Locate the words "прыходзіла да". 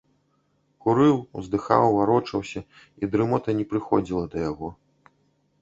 3.75-4.37